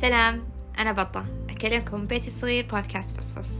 سلام 0.00 0.42
أنا 0.78 0.92
بطة. 0.92 1.24
أكلمكم 1.50 2.06
بيتي 2.06 2.26
الصغير 2.26 2.66
بودكاست 2.72 3.16
فصفص 3.16 3.50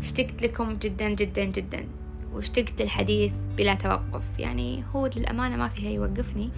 اشتقت 0.00 0.42
لكم 0.42 0.74
جدا 0.74 1.08
جدا 1.08 1.44
جدا. 1.44 1.84
واشتقت 2.32 2.82
للحديث 2.82 3.32
بلا 3.56 3.74
توقف. 3.74 4.22
يعني 4.38 4.84
هو 4.94 5.06
للأمانة 5.06 5.56
ما 5.56 5.68
فيها 5.68 5.90
يوقفني. 5.90 6.50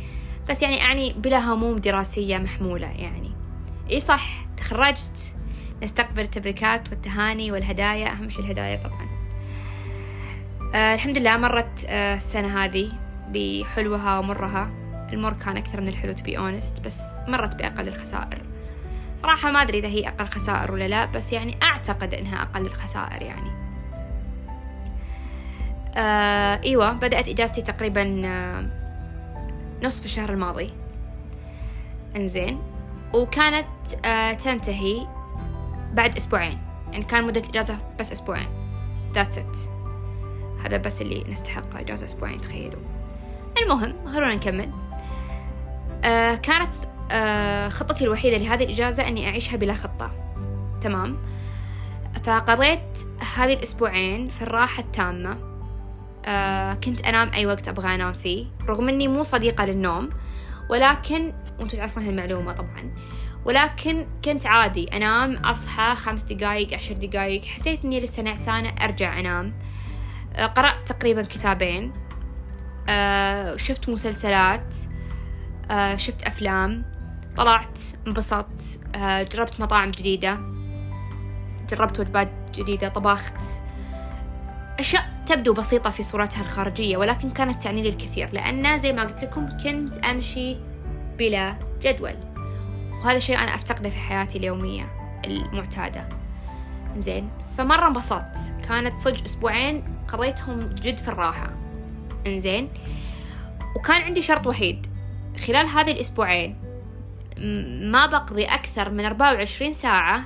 بس 0.49 0.63
يعني 0.63 0.83
أعني 0.83 1.13
بلا 1.13 1.39
هموم 1.39 1.79
دراسية 1.79 2.39
محمولة 2.39 2.87
يعني. 2.87 3.31
إي 3.91 4.01
صح 4.01 4.47
تخرجت. 4.57 5.33
نستقبل 5.83 6.23
التبريكات 6.23 6.89
والتهاني 6.91 7.53
والهدايا. 7.53 8.13
أهم 8.13 8.29
شي 8.29 8.41
الهدايا 8.41 8.77
طبعا. 8.77 9.09
آه 10.75 10.95
الحمد 10.95 11.19
لله 11.19 11.37
مرت 11.37 11.85
آه 11.87 12.17
السنة 12.17 12.65
هذه 12.65 12.93
بحلوها 13.33 14.19
ومرها. 14.19 14.86
المر 15.13 15.33
كان 15.33 15.57
أكثر 15.57 15.81
من 15.81 15.89
الحلو 15.89 16.13
تبي 16.13 16.39
أونست 16.39 16.81
بس 16.81 17.01
مرت 17.29 17.55
بأقل 17.55 17.89
الخسائر. 17.89 18.43
صراحة 19.23 19.51
ما 19.51 19.63
أدري 19.63 19.79
إذا 19.79 19.89
هي 19.89 20.09
أقل 20.09 20.27
خسائر 20.27 20.73
ولا 20.73 20.89
لا 20.89 21.05
بس 21.05 21.33
يعني 21.33 21.57
أعتقد 21.63 22.15
إنها 22.15 22.43
أقل 22.43 22.67
الخسائر 22.67 23.23
يعني. 23.23 23.51
آه 25.97 26.61
أيوة 26.65 26.93
بدأت 26.93 27.29
إجازتي 27.29 27.63
تقريبا 27.63 28.23
آه 28.25 28.67
نصف 29.83 30.05
الشهر 30.05 30.31
الماضي. 30.31 30.71
إنزين. 32.17 32.59
وكانت 33.15 33.67
آه 34.05 34.33
تنتهي 34.33 35.07
بعد 35.93 36.17
أسبوعين. 36.17 36.59
يعني 36.93 37.05
كان 37.05 37.25
مدة 37.25 37.41
الإجازة 37.41 37.79
بس 37.99 38.13
أسبوعين. 38.13 38.49
That's 39.15 39.37
it. 39.37 39.59
هذا 40.65 40.77
بس 40.77 41.03
اللي 41.03 41.25
نستحقه 41.29 41.81
إجازة 41.81 42.07
أسبوعين 42.07 42.41
تخيلوا. 42.41 42.96
المهم 43.63 43.95
خلونا 44.15 44.35
نكمل. 44.35 44.71
آه 46.05 46.35
كانت 46.35 46.75
آه 47.11 47.69
خطتي 47.69 48.05
الوحيدة 48.05 48.37
لهذه 48.37 48.65
الإجازة 48.65 49.09
أني 49.09 49.29
أعيشها 49.29 49.57
بلا 49.57 49.75
خطة. 49.75 50.11
تمام؟ 50.83 51.17
فقضيت 52.25 52.81
هذه 53.37 53.53
الأسبوعين 53.53 54.29
في 54.29 54.43
الراحة 54.43 54.83
التامة. 54.83 55.39
آه 56.25 56.75
كنت 56.75 57.07
أنام 57.07 57.31
أي 57.35 57.47
وقت 57.47 57.69
أبغى 57.69 57.95
أنام 57.95 58.13
فيه 58.13 58.47
رغم 58.69 58.89
أني 58.89 59.09
مو 59.09 59.23
صديقة 59.23 59.65
للنوم 59.65 60.11
ولكن 60.71 61.33
وأنتم 61.59 61.79
تعرفون 61.79 62.05
هالمعلومة 62.05 62.53
طبعا 62.53 62.95
ولكن 63.45 64.07
كنت 64.25 64.47
عادي 64.47 64.97
أنام 64.97 65.37
أصحى 65.37 65.97
خمس 65.97 66.23
دقايق 66.23 66.75
عشر 66.75 66.95
دقايق 66.95 67.45
حسيت 67.45 67.85
أني 67.85 68.01
لسه 68.01 68.23
نعسانة 68.23 68.69
أرجع 68.69 69.21
أنام. 69.21 69.53
آه 70.35 70.47
قرأت 70.47 70.89
تقريبا 70.93 71.23
كتابين. 71.23 71.93
آه 72.89 73.57
شفت 73.57 73.89
مسلسلات 73.89 74.75
آه 75.71 75.97
شفت 75.97 76.23
أفلام 76.23 76.85
طلعت 77.37 77.81
انبسطت 78.07 78.81
آه 78.95 79.23
جربت 79.23 79.61
مطاعم 79.61 79.91
جديدة 79.91 80.39
جربت 81.71 82.01
وجبات 82.01 82.31
جديدة 82.55 82.89
طبخت. 82.89 83.35
أشياء 84.79 85.05
تبدو 85.27 85.53
بسيطة 85.53 85.91
في 85.91 86.03
صورتها 86.03 86.43
الخارجية 86.43 86.97
ولكن 86.97 87.31
كانت 87.31 87.63
تعني 87.63 87.83
لي 87.83 87.89
الكثير 87.89 88.33
لأن 88.33 88.79
زي 88.79 88.93
ما 88.93 89.03
قلت 89.05 89.23
لكم 89.23 89.49
كنت 89.49 89.97
أمشي 89.99 90.57
بلا 91.19 91.57
جدول. 91.83 92.15
وهذا 92.93 93.19
شيء 93.19 93.39
أنا 93.39 93.55
أفتقده 93.55 93.89
في 93.89 93.97
حياتي 93.97 94.39
اليومية 94.39 94.87
المعتادة. 95.25 96.09
زين 96.99 97.31
فمرة 97.59 97.87
انبسطت. 97.87 98.39
كانت 98.69 99.01
صدق 99.01 99.25
أسبوعين 99.25 99.85
قضيتهم 100.09 100.61
جد 100.61 100.99
في 100.99 101.09
الراحة. 101.09 101.51
انزين. 102.27 102.69
وكان 103.77 104.03
عندي 104.03 104.23
شرط 104.23 104.47
وحيد. 104.47 104.87
خلال 105.47 105.67
هذه 105.67 105.91
الأسبوعين 105.91 106.57
ما 107.91 108.07
بقضي 108.07 108.45
أكثر 108.45 108.91
من 108.91 109.05
24 109.05 109.73
ساعة 109.73 110.25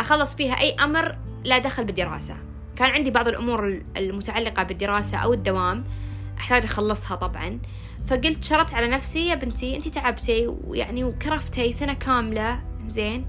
أخلص 0.00 0.34
فيها 0.34 0.60
أي 0.60 0.74
أمر 0.74 1.16
لا 1.44 1.58
دخل 1.58 1.84
بالدراسة. 1.84 2.36
كان 2.76 2.90
عندي 2.90 3.10
بعض 3.10 3.28
الأمور 3.28 3.82
المتعلقة 3.96 4.62
بالدراسة 4.62 5.18
أو 5.18 5.32
الدوام 5.32 5.84
أحتاج 6.38 6.64
أخلصها 6.64 7.16
طبعا. 7.16 7.58
فقلت 8.06 8.44
شرط 8.44 8.74
على 8.74 8.88
نفسي 8.88 9.28
يا 9.28 9.34
بنتي 9.34 9.76
أنت 9.76 9.88
تعبتي 9.88 10.46
ويعني 10.46 11.04
وكرفتي 11.04 11.72
سنة 11.72 11.92
كاملة. 11.92 12.60
زين 12.88 13.26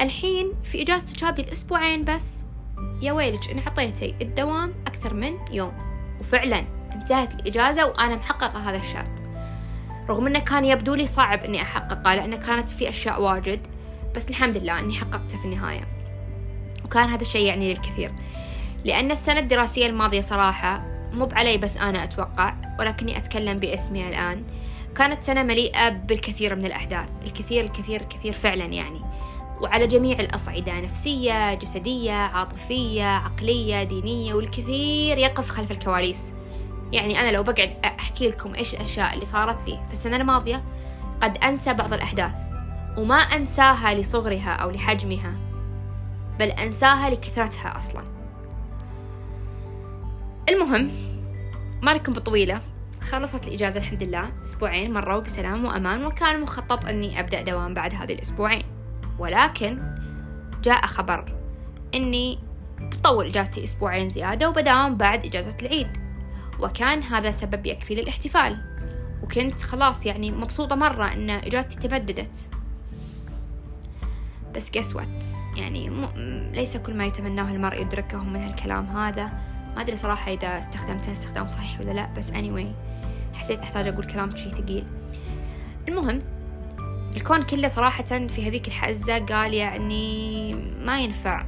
الحين 0.00 0.52
في 0.64 0.82
إجازتك 0.82 1.24
هذه 1.24 1.40
الأسبوعين 1.40 2.04
بس. 2.04 2.44
يا 3.02 3.12
ويلك 3.12 3.50
إن 3.50 3.60
حطيتي 3.60 4.14
الدوام 4.22 4.74
أكثر 4.86 5.14
من 5.14 5.32
يوم. 5.52 5.87
وفعلا 6.28 6.64
انتهت 6.92 7.34
الإجازة 7.34 7.86
وأنا 7.86 8.16
محققة 8.16 8.70
هذا 8.70 8.76
الشرط. 8.76 9.10
رغم 10.08 10.26
أنه 10.26 10.38
كان 10.38 10.64
يبدو 10.64 10.94
لي 10.94 11.06
صعب 11.06 11.44
أني 11.44 11.62
أحققه 11.62 12.14
لأنه 12.14 12.36
كانت 12.36 12.70
في 12.70 12.88
أشياء 12.88 13.22
واجد 13.22 13.60
بس 14.16 14.28
الحمد 14.30 14.56
لله 14.56 14.78
أني 14.78 14.94
حققته 14.94 15.38
في 15.38 15.44
النهاية. 15.44 15.84
وكان 16.84 17.08
هذا 17.08 17.22
الشيء 17.22 17.46
يعني 17.46 17.74
للكثير. 17.74 18.12
لأن 18.84 19.10
السنة 19.10 19.40
الدراسية 19.40 19.86
الماضية 19.86 20.20
صراحة 20.20 20.82
مو 21.12 21.26
بعلي 21.26 21.58
بس 21.58 21.76
أنا 21.76 22.04
أتوقع 22.04 22.54
ولكني 22.78 23.16
أتكلم 23.16 23.58
باسمي 23.58 24.08
الآن. 24.08 24.44
كانت 24.96 25.22
سنة 25.22 25.42
مليئة 25.42 25.88
بالكثير 25.88 26.54
من 26.54 26.64
الأحداث. 26.64 27.08
الكثير 27.26 27.64
الكثير 27.64 28.00
الكثير 28.00 28.32
فعلا 28.32 28.64
يعني. 28.64 29.00
وعلى 29.60 29.86
جميع 29.86 30.20
الأصعدة 30.20 30.80
نفسية 30.80 31.54
جسدية 31.54 32.12
عاطفية 32.12 33.04
عقلية 33.04 33.82
دينية 33.82 34.34
والكثير 34.34 35.18
يقف 35.18 35.48
خلف 35.48 35.70
الكواليس. 35.70 36.34
يعني 36.92 37.20
أنا 37.20 37.30
لو 37.30 37.42
بقعد 37.42 37.76
أحكي 37.84 38.28
لكم 38.28 38.54
إيش 38.54 38.74
الأشياء 38.74 39.14
اللي 39.14 39.24
صارت 39.24 39.68
لي 39.68 39.78
في 39.86 39.92
السنة 39.92 40.16
الماضية 40.16 40.64
قد 41.20 41.38
أنسى 41.38 41.74
بعض 41.74 41.92
الأحداث. 41.92 42.32
وما 42.96 43.16
أنساها 43.16 43.94
لصغرها 43.94 44.50
أو 44.50 44.70
لحجمها 44.70 45.32
بل 46.38 46.50
أنساها 46.50 47.10
لكثرتها 47.10 47.76
أصلا. 47.76 48.02
المهم 50.48 50.90
ما 51.82 51.90
لكم 51.90 52.12
بطويلة 52.12 52.60
خلصت 53.10 53.48
الإجازة 53.48 53.80
الحمد 53.80 54.02
لله 54.02 54.30
أسبوعين 54.44 54.92
مروا 54.92 55.20
بسلام 55.20 55.64
وأمان 55.64 56.04
وكان 56.04 56.40
مخطط 56.40 56.84
أني 56.84 57.20
أبدأ 57.20 57.42
دوام 57.42 57.74
بعد 57.74 57.94
هذه 57.94 58.12
الأسبوعين. 58.12 58.62
ولكن 59.18 59.78
جاء 60.62 60.86
خبر 60.86 61.34
أني 61.94 62.38
بطول 62.80 63.26
إجازتي 63.26 63.64
أسبوعين 63.64 64.10
زيادة 64.10 64.48
وبداوم 64.48 64.96
بعد 64.96 65.26
إجازة 65.26 65.56
العيد 65.62 65.88
وكان 66.60 67.02
هذا 67.02 67.30
سبب 67.30 67.66
يكفي 67.66 67.94
للاحتفال 67.94 68.58
وكنت 69.22 69.60
خلاص 69.60 70.06
يعني 70.06 70.30
مبسوطة 70.30 70.76
مرة 70.76 71.12
أن 71.12 71.30
إجازتي 71.30 71.76
تبددت 71.76 72.48
بس 74.54 74.70
قسوت 74.70 75.24
يعني 75.56 75.90
م... 75.90 76.08
ليس 76.54 76.76
كل 76.76 76.94
ما 76.94 77.04
يتمناه 77.04 77.52
المرء 77.52 77.80
يدركه 77.80 78.24
من 78.24 78.42
هالكلام 78.42 78.86
هذا. 78.86 79.24
ما 79.76 79.82
أدري 79.82 79.96
صراحة 79.96 80.32
إذا 80.32 80.58
استخدمته 80.58 81.12
استخدام 81.12 81.48
صحيح 81.48 81.80
ولا 81.80 81.90
لا 81.90 82.14
بس 82.16 82.30
anyway 82.30 82.66
حسيت 83.34 83.60
أحتاج 83.60 83.88
أقول 83.88 84.04
كلام 84.04 84.36
شي 84.36 84.50
ثقيل. 84.50 84.84
المهم 85.88 86.18
الكون 87.18 87.42
كله 87.42 87.68
صراحة 87.68 88.04
في 88.04 88.48
هذيك 88.48 88.68
الحزة 88.68 89.18
قال 89.18 89.54
يعني 89.54 90.54
ما 90.54 91.00
ينفع. 91.00 91.46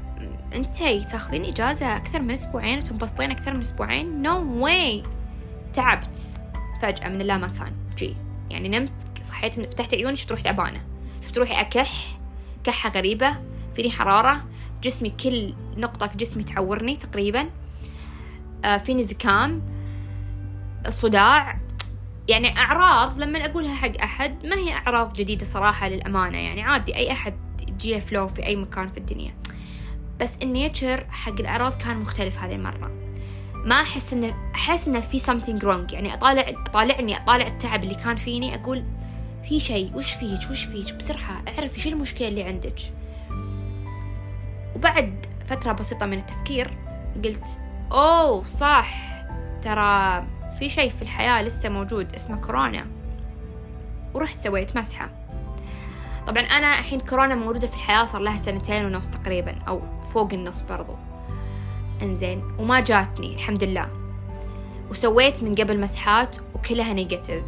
انتي 0.54 1.04
تاخذين 1.04 1.44
إجازة 1.44 1.96
أكثر 1.96 2.22
من 2.22 2.30
أسبوعين 2.30 2.78
وتنبسطين 2.78 3.30
أكثر 3.30 3.54
من 3.54 3.60
أسبوعين؟ 3.60 4.22
نو 4.22 4.40
no 4.40 4.62
واي 4.62 5.02
تعبت. 5.74 6.18
فجأة 6.82 7.08
من 7.08 7.20
اللامكان 7.20 7.72
جي. 7.96 8.16
يعني 8.50 8.68
نمت 8.68 8.92
صحيت 9.28 9.60
فتحت 9.60 9.94
عيوني 9.94 10.16
شفت 10.16 10.30
روحي 10.30 10.42
تعبانة 10.42 10.80
شفت 11.22 11.38
روحي 11.38 11.60
أكح 11.60 12.18
كحة 12.64 12.90
غريبة 12.90 13.36
فيني 13.76 13.90
حرارة 13.90 14.44
جسمي 14.82 15.10
كل 15.10 15.54
نقطة 15.76 16.06
في 16.06 16.16
جسمي 16.16 16.42
تعورني 16.42 16.96
تقريبا. 16.96 17.50
آه 18.64 18.76
فيني 18.76 19.04
زكام 19.04 19.62
صداع. 20.88 21.59
يعني 22.28 22.58
أعراض 22.58 23.22
لما 23.22 23.44
أقولها 23.44 23.74
حق 23.74 24.00
أحد 24.02 24.46
ما 24.46 24.56
هي 24.56 24.72
أعراض 24.72 25.14
جديدة 25.14 25.46
صراحة 25.46 25.88
للأمانة 25.88 26.38
يعني 26.38 26.62
عادي 26.62 26.96
أي 26.96 27.12
أحد 27.12 27.34
يجيه 27.68 28.00
فلو 28.00 28.28
في 28.28 28.46
أي 28.46 28.56
مكان 28.56 28.88
في 28.88 28.98
الدنيا. 28.98 29.34
بس 30.20 30.38
النيتشر 30.42 31.06
حق 31.10 31.32
الأعراض 31.40 31.74
كان 31.82 31.96
مختلف 31.96 32.38
هذه 32.38 32.54
المرة. 32.54 32.90
ما 33.64 33.80
أحس 33.80 34.12
إنه 34.12 34.34
أحس 34.54 34.88
إنه 34.88 35.00
في 35.00 35.20
something 35.20 35.62
wrong 35.62 35.92
يعني 35.92 36.14
أطالع 36.14 36.52
أطالعني 36.66 37.16
أطالع 37.16 37.46
التعب 37.46 37.84
اللي 37.84 37.94
كان 37.94 38.16
فيني 38.16 38.54
أقول 38.54 38.84
في 39.48 39.60
شيء 39.60 39.96
وش 39.96 40.12
فيك 40.12 40.50
وش 40.50 40.64
فيك؟ 40.64 40.94
بسرعة 40.94 41.42
اعرفي 41.48 41.80
شو 41.80 41.88
المشكلة 41.88 42.28
اللي 42.28 42.42
عندك. 42.42 42.80
وبعد 44.76 45.26
فترة 45.48 45.72
بسيطة 45.72 46.06
من 46.06 46.18
التفكير 46.18 46.70
قلت 47.24 47.44
أوه 47.92 48.46
صح 48.46 48.94
ترى 49.62 50.26
في 50.60 50.70
شيء 50.70 50.90
في 50.90 51.02
الحياة 51.02 51.42
لسه 51.42 51.68
موجود 51.68 52.14
اسمه 52.14 52.36
كورونا. 52.36 52.86
ورحت 54.14 54.44
سويت 54.44 54.76
مسحة. 54.76 55.10
طبعا 56.26 56.42
أنا 56.42 56.78
الحين 56.78 57.00
كورونا 57.00 57.34
موجودة 57.34 57.66
في 57.66 57.74
الحياة 57.74 58.04
صار 58.04 58.20
لها 58.20 58.42
سنتين 58.42 58.84
ونص 58.84 59.06
تقريبا 59.08 59.58
أو 59.68 59.82
فوق 60.14 60.32
النص 60.32 60.62
برضو. 60.62 60.94
إنزين. 62.02 62.42
وما 62.58 62.80
جاتني 62.80 63.34
الحمد 63.34 63.64
لله. 63.64 63.88
وسويت 64.90 65.42
من 65.42 65.54
قبل 65.54 65.80
مسحات 65.80 66.36
وكلها 66.54 66.92
negative. 66.92 67.44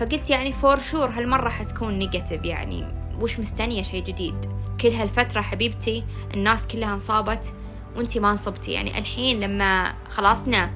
فقلت 0.00 0.30
يعني 0.30 0.52
for 0.52 0.80
sure 0.80 1.08
هالمرة 1.08 1.48
حتكون 1.48 1.98
negative 1.98 2.44
يعني. 2.44 2.86
وش 3.20 3.40
مستنية 3.40 3.82
شيء 3.82 4.04
جديد؟ 4.04 4.50
كل 4.80 4.88
هالفترة 4.88 5.40
حبيبتي 5.40 6.04
الناس 6.34 6.66
كلها 6.66 6.92
انصابت 6.92 7.52
وانتي 7.96 8.20
ما 8.20 8.30
انصبتي. 8.30 8.72
يعني 8.72 8.98
الحين 8.98 9.40
لما 9.40 9.94
خلاصنا 10.10 10.70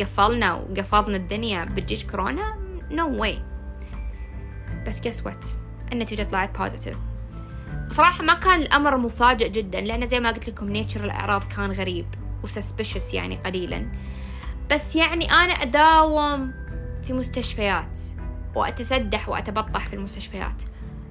قفلنا 0.00 0.54
وقفضنا 0.54 1.16
الدنيا 1.16 1.64
بتجيك 1.64 2.10
كورونا 2.10 2.54
نو 2.90 3.16
no 3.16 3.20
واي 3.20 3.38
بس 4.86 4.98
guess 4.98 5.24
what 5.24 5.46
النتيجة 5.92 6.22
طلعت 6.22 6.58
positive 6.58 6.96
بصراحة 7.90 8.24
ما 8.24 8.34
كان 8.34 8.60
الأمر 8.60 8.96
مفاجئ 8.96 9.48
جدا 9.48 9.80
لأن 9.80 10.06
زي 10.06 10.20
ما 10.20 10.30
قلت 10.30 10.48
لكم 10.48 10.68
nature 10.68 11.04
الأعراض 11.04 11.42
كان 11.56 11.72
غريب 11.72 12.06
وسسبشس 12.44 13.14
يعني 13.14 13.36
قليلا. 13.36 13.86
بس 14.70 14.96
يعني 14.96 15.32
أنا 15.32 15.52
أداوم 15.52 16.52
في 17.02 17.12
مستشفيات 17.12 17.98
وأتسدح 18.54 19.28
وأتبطح 19.28 19.86
في 19.86 19.96
المستشفيات. 19.96 20.62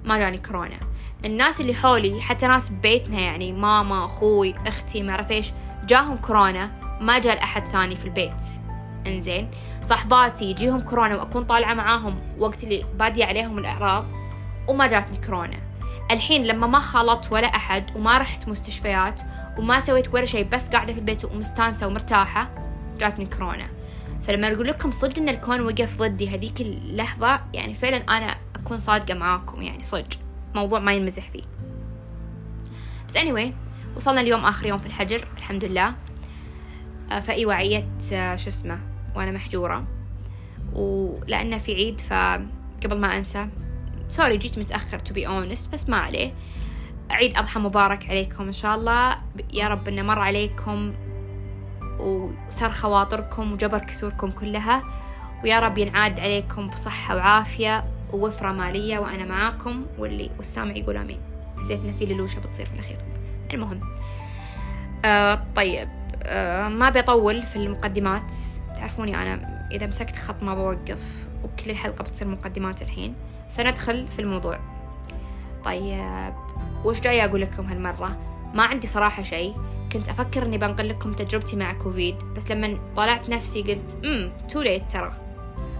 ما 0.06 0.18
جاني 0.18 0.38
كورونا. 0.38 0.80
الناس 1.26 1.62
اللي 1.62 1.74
حولي 1.74 2.22
حتى 2.22 2.48
ناس 2.48 2.70
ببيتنا 2.70 3.20
يعني 3.20 3.54
ماما 3.54 4.06
أخوي 4.06 4.56
أختي 4.68 5.04
ما 5.04 5.30
إيش 5.32 5.52
جاهم 5.86 6.18
كورونا 6.18 6.72
ما 7.02 7.20
جاء 7.20 7.36
لأحد 7.36 7.66
ثاني 7.66 7.96
في 7.96 8.06
البيت. 8.06 8.44
انزين. 9.08 9.52
صاحباتي 9.86 10.46
يجيهم 10.46 10.82
كورونا 10.82 11.16
وأكون 11.16 11.44
طالعة 11.44 11.74
معاهم 11.74 12.20
وقت 12.40 12.64
اللي 12.64 12.86
بادية 13.00 13.26
عليهم 13.26 13.58
الأعراض 13.58 14.06
وما 14.68 14.88
جاتني 14.88 15.18
كورونا. 15.26 15.58
الحين 16.12 16.44
لما 16.44 16.68
ما 16.68 16.80
خلطت 16.80 17.32
ولا 17.32 17.48
أحد 17.48 17.96
وما 17.96 18.18
رحت 18.18 18.48
مستشفيات 18.48 19.22
وما 19.58 19.80
سويت 19.80 20.14
ولا 20.14 20.26
شيء 20.26 20.48
بس 20.52 20.70
قاعدة 20.70 20.94
في 20.94 21.00
البيت 21.00 21.26
ومستانسة 21.26 21.88
ومرتاحة 21.88 22.50
جاتني 23.00 23.26
كورونا. 23.26 23.68
فلما 24.28 24.54
أقول 24.54 24.68
لكم 24.68 24.92
صدق 24.92 25.18
إن 25.18 25.30
الكون 25.30 25.62
وقف 25.62 25.98
ضدي 25.98 26.30
هذيك 26.30 26.62
اللحظة 26.62 27.42
يعني 27.54 27.74
فعلا 27.74 27.98
أنا 27.98 28.36
أكون 28.56 28.80
صادقة 28.80 29.14
معاكم 29.14 29.62
يعني 29.62 29.84
صدق. 29.84 30.20
موضوع 30.56 30.80
ما 30.80 30.94
ينمزح 30.94 31.30
فيه. 31.30 31.44
بس 33.08 33.18
anyway 33.18 33.52
وصلنا 33.96 34.22
اليوم 34.22 34.46
آخر 34.46 34.66
يوم 34.66 34.80
في 34.80 34.86
الحجر 34.86 35.28
الحمد 35.38 35.66
لله. 35.66 35.94
آه، 37.12 37.20
فأيوة 37.20 37.54
عيت 37.54 38.14
آه، 38.14 38.36
شو 38.36 38.50
اسمه 38.50 38.80
وأنا 39.18 39.32
محجورة. 39.32 39.84
ولأنه 40.74 41.58
في 41.58 41.74
عيد 41.74 42.02
فقبل 42.02 43.00
ما 43.00 43.18
أنسى 43.18 43.48
sorry 44.10 44.38
جيت 44.38 44.60
متأخر 44.60 45.00
to 45.00 45.12
be 45.12 45.28
honest 45.28 45.74
بس 45.74 45.90
ما 45.90 45.98
عليه. 45.98 46.34
عيد 47.10 47.38
أضحى 47.38 47.60
مبارك 47.60 48.10
عليكم 48.10 48.44
إن 48.44 48.54
شاء 48.54 48.76
الله. 48.76 49.18
يا 49.54 49.68
رب 49.68 49.88
إنه 49.88 50.02
مر 50.02 50.20
عليكم 50.20 50.94
وسر 52.00 52.72
خواطركم 52.72 53.54
وجبر 53.54 53.80
كسوركم 53.80 54.32
كلها. 54.32 54.84
ويا 55.44 55.60
رب 55.60 55.78
ينعاد 55.78 56.20
عليكم 56.20 56.68
بصحة 56.68 57.16
وعافية 57.16 57.84
ووفرة 58.14 58.52
مالية 58.52 59.00
وأنا 59.00 59.26
معاكم 59.26 59.86
واللي 59.98 60.30
والسامع 60.38 60.76
يقول 60.76 60.98
آمين. 60.98 61.20
حسيت 61.60 61.80
إن 61.80 61.94
في 62.00 62.06
للوشة 62.06 62.40
بتصير 62.40 62.66
في 62.66 62.74
الأخير. 62.74 62.98
المهم 63.54 63.82
آه 65.06 65.44
طيب 65.56 65.90
آه 66.24 66.68
ما 66.68 66.90
بيطول 66.90 67.44
في 67.44 67.56
المقدمات. 67.56 68.34
تعرفوني 68.88 69.16
أنا 69.16 69.68
إذا 69.72 69.88
مسكت 69.88 70.16
خط 70.16 70.44
ما 70.44 70.56
بوقف 70.56 71.00
وكل 71.44 71.70
الحلقة 71.70 72.04
بتصير 72.04 72.28
مقدمات 72.28 72.82
الحين 72.82 73.16
فندخل 73.58 74.08
في 74.16 74.22
الموضوع. 74.22 74.60
طيب 75.66 76.34
وش 76.86 77.00
جاي 77.00 77.26
أقول 77.26 77.42
لكم 77.42 77.66
هالمرة؟ 77.66 78.18
ما 78.54 78.64
عندي 78.64 78.88
صراحة 78.88 79.24
شيء. 79.24 79.56
كنت 79.92 80.10
أفكر 80.10 80.46
إني 80.46 80.58
بنقل 80.58 80.90
لكم 80.90 81.14
تجربتي 81.14 81.56
مع 81.56 81.74
كوفيد 81.74 82.16
بس 82.36 82.52
لما 82.52 82.78
طلعت 82.96 83.30
نفسي 83.30 83.62
قلت 83.62 83.98
امم 84.06 84.32
too 84.50 84.62
late 84.62 84.92
ترى. 84.92 85.14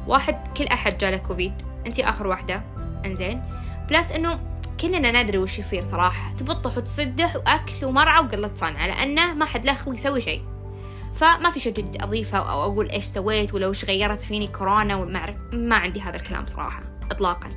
واحد 0.08 0.38
كل 0.58 0.68
أحد 0.68 0.98
جاله 0.98 1.18
كوفيد. 1.18 1.54
أنتي 1.86 2.10
آخر 2.10 2.28
واحدة. 2.28 2.62
أنزين. 3.06 3.42
plus 3.90 4.12
إنه 4.12 4.40
كلنا 4.80 5.24
ندري 5.24 5.38
وش 5.38 5.60
يصير 5.60 5.84
صراحة. 5.84 6.36
تبطح 6.36 6.78
وتصدح 6.78 7.36
وأكل 7.36 7.86
ومرعى 7.86 8.24
وقلة 8.24 8.52
صنعة 8.56 8.88
لأنه 8.88 9.34
ما 9.34 9.46
حد 9.46 9.66
له 9.66 9.74
خلق 9.74 9.96
يسوي 9.96 10.22
شيء. 10.22 10.42
فما 11.18 11.50
في 11.50 11.60
شيء 11.60 11.74
جد 11.74 12.02
أضيفه 12.02 12.38
أو 12.38 12.64
أقول 12.64 12.90
إيش 12.90 13.06
سويت 13.06 13.54
ولا 13.54 13.68
وش 13.68 13.86
غيرت 13.86 14.22
فيني 14.22 14.48
كورونا 14.48 14.96
وما 14.96 15.36
ما 15.54 15.76
عندي 15.76 16.02
هذا 16.02 16.16
الكلام 16.16 16.48
صراحة 16.48 16.84
إطلاقا. 17.12 17.50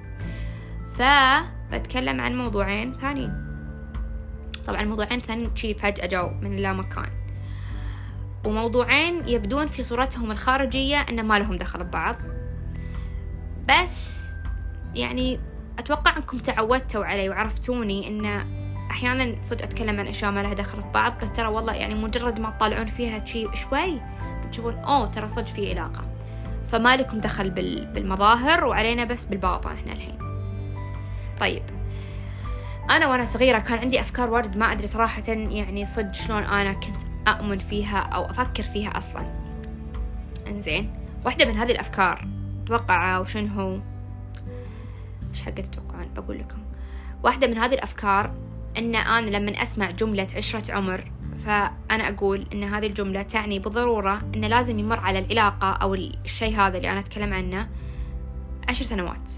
فبتكلم 0.95 2.21
عن 2.21 2.37
موضوعين 2.37 2.99
ثانيين. 3.01 3.33
طبعا 4.67 4.85
موضوعين 4.85 5.21
ثانيين 5.21 5.57
شي 5.57 5.75
فجأة 5.75 6.07
جو 6.07 6.29
من 6.43 6.57
لا 6.57 6.73
مكان. 6.73 7.11
وموضوعين 8.45 9.29
يبدون 9.29 9.67
في 9.67 9.83
صورتهم 9.83 10.31
الخارجية 10.31 10.97
أن 10.97 11.25
ما 11.25 11.39
لهم 11.39 11.57
دخل 11.57 11.85
ببعض. 11.85 12.17
بس 13.69 14.17
يعني 14.95 15.41
أتوقع 15.79 16.17
أنكم 16.17 16.39
تعودتوا 16.39 17.05
علي 17.05 17.29
وعرفتوني 17.29 18.09
أن 18.09 18.60
أحيانا 18.91 19.37
صدق 19.45 19.63
أتكلم 19.63 20.01
عن 20.01 20.07
أشياء 20.07 20.31
ما 20.31 20.41
لها 20.41 20.55
دخل 20.55 20.81
ببعض 20.81 21.15
بس 21.23 21.33
ترى 21.33 21.49
والله 21.49 21.73
يعني 21.73 21.95
مجرد 21.95 22.41
ما 22.41 22.51
تطالعون 22.51 22.87
فيها 22.87 23.25
شي 23.25 23.57
شوي 23.57 24.01
بتشوفون 24.47 24.75
أوه 24.75 25.07
ترى 25.07 25.29
صدق 25.29 25.47
في 25.47 25.71
علاقة. 25.71 26.03
فما 26.73 26.97
لكم 26.97 27.21
دخل 27.21 27.51
بالمظاهر 27.95 28.65
وعلينا 28.65 29.05
بس 29.05 29.25
بالباطن 29.25 29.71
إحنا 29.71 29.93
الحين. 29.93 30.19
طيب. 31.41 31.63
أنا 32.91 33.07
وأنا 33.07 33.25
صغيرة 33.25 33.59
كان 33.59 33.79
عندي 33.79 34.01
أفكار 34.01 34.31
واجد 34.31 34.57
ما 34.57 34.73
أدري 34.73 34.87
صراحة 34.87 35.29
يعني 35.29 35.87
صدق 35.87 36.13
شلون 36.13 36.43
أنا 36.43 36.73
كنت 36.73 37.03
أؤمن 37.29 37.59
فيها 37.59 37.99
أو 37.99 38.25
أفكر 38.25 38.63
فيها 38.63 38.99
أصلا. 38.99 39.23
إنزين. 40.47 40.93
واحدة 41.25 41.45
من 41.45 41.57
هذه 41.57 41.73
الأفكار 41.73 42.27
أتوقع 42.65 43.19
وشن 43.19 43.49
هو 43.49 43.79
إيش 45.33 45.43
حق 45.43 45.51
تتوقعون؟ 45.51 46.09
بقول 46.17 46.39
لكم. 46.39 46.59
واحدة 47.23 47.47
من 47.47 47.59
هذه 47.59 47.75
الأفكار 47.75 48.31
أن 48.79 48.95
أنا 48.95 49.31
لما 49.31 49.63
أسمع 49.63 49.91
جملة 49.91 50.27
عشرة 50.37 50.73
عمر 50.73 51.11
فأنا 51.47 52.09
أقول 52.09 52.47
أن 52.53 52.65
هذه 52.65 52.87
الجملة 52.87 53.23
تعني 53.23 53.59
بالضرورة 53.59 54.23
أنه 54.35 54.49
لازم 54.49 54.79
يمر 54.79 54.99
على 55.01 55.19
العلاقة 55.19 55.73
أو 55.73 55.95
الشيء 55.95 56.57
هذا 56.57 56.77
اللي 56.77 56.91
أنا 56.91 57.01
أتكلم 57.01 57.33
عنه 57.33 57.69
عشر 58.69 58.85
سنوات. 58.85 59.31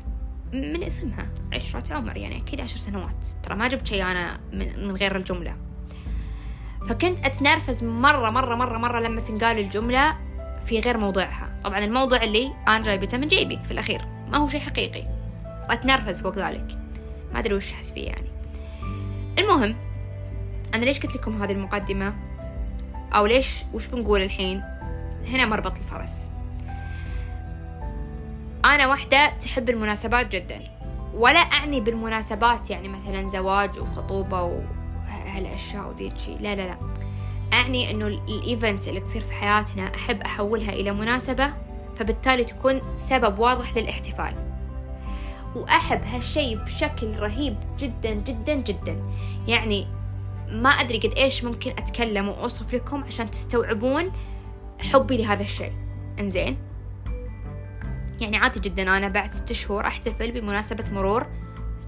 من 0.53 0.83
اسمها؟ 0.83 1.27
عشرة 1.53 1.95
عمر 1.95 2.17
يعني 2.17 2.37
أكيد 2.37 2.61
عشر 2.61 2.77
سنوات. 2.77 3.27
ترى 3.43 3.57
ما 3.57 3.69
جبت 3.69 3.87
شيء 3.87 4.03
أنا 4.03 4.41
من, 4.53 4.89
من 4.89 4.97
غير 4.97 5.17
الجملة. 5.17 5.57
فكنت 6.89 7.27
أتنرفز 7.27 7.85
مرة 7.85 8.31
مرة 8.31 8.55
مرة 8.55 8.79
مرة 8.79 9.01
لما 9.01 9.21
تنقال 9.21 9.59
الجملة 9.59 10.17
في 10.67 10.81
غير 10.81 10.99
موضعها 10.99 11.61
طبعا 11.65 11.79
الموضوع 11.79 12.23
اللي 12.23 12.53
أنا 12.69 12.83
جايبته 12.83 13.19
من 13.19 13.29
جيبي 13.29 13.59
في 13.65 13.71
الأخير 13.71 14.03
ما 14.29 14.39
هو 14.39 14.49
شيء 14.49 14.61
حقيقي. 14.61 15.05
وأتنرفز 15.69 16.21
فوق 16.21 16.39
ذلك. 16.39 16.79
ما 17.33 17.39
أدري 17.39 17.55
وش 17.55 17.73
أحس 17.73 17.93
فيه 17.93 18.07
يعني. 18.07 18.32
المهم 19.39 19.77
أنا 20.75 20.85
ليش 20.85 21.01
قلت 21.01 21.17
لكم 21.17 21.43
هذه 21.43 21.53
المقدمة؟ 21.53 22.15
أو 23.15 23.27
ليش 23.27 23.65
وش 23.75 23.87
بنقول 23.87 24.23
الحين؟ 24.23 24.63
هنا 25.27 25.47
مربط 25.47 25.79
الفرس. 25.79 26.31
أنا 28.65 28.87
واحدة 28.87 29.31
تحب 29.41 29.71
المناسبات 29.71 30.29
جدا 30.29 30.61
ولا 31.15 31.41
أعني 31.41 31.81
بالمناسبات 31.81 32.71
يعني 32.71 32.89
مثلا 32.89 33.29
زواج 33.29 33.79
وخطوبة 33.79 34.43
وهالأشياء 34.43 35.89
وذي 35.89 36.13
شي. 36.19 36.35
لا 36.35 36.55
لا 36.55 36.63
لا. 36.63 36.77
أعني 37.53 37.91
إنه 37.91 38.07
الإيفنت 38.07 38.89
اللي 38.89 39.01
تصير 39.01 39.23
في 39.23 39.33
حياتنا 39.33 39.95
أحب 39.95 40.21
أحولها 40.21 40.73
إلى 40.73 40.93
مناسبة 40.93 41.53
فبالتالي 41.99 42.45
تكون 42.45 42.81
سبب 42.97 43.39
واضح 43.39 43.77
للاحتفال. 43.77 44.52
وأحب 45.55 46.03
هالشي 46.03 46.57
بشكل 46.57 47.17
رهيب 47.17 47.57
جدا 47.79 48.15
جدا 48.15 48.55
جدا. 48.55 49.03
يعني 49.49 49.87
ما 50.49 50.69
أدري 50.69 50.99
قد 50.99 51.15
إيش 51.17 51.45
ممكن 51.45 51.71
أتكلم 51.71 52.29
وأوصف 52.29 52.75
لكم 52.75 53.05
عشان 53.05 53.31
تستوعبون 53.31 54.13
حبي 54.93 55.17
لهذا 55.17 55.43
الشيء 55.43 55.73
إنزين؟ 56.19 56.59
يعني 58.21 58.37
عادي 58.37 58.61
جدا 58.61 58.97
أنا 58.97 59.09
بعد 59.09 59.31
ست 59.33 59.53
شهور 59.53 59.87
أحتفل 59.87 60.33
بمناسبة 60.33 60.85
مرور 60.93 61.27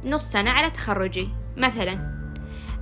نص 0.05 0.25
سنة 0.25 0.51
على 0.51 0.71
تخرجي 0.71 1.29
مثلا. 1.57 2.15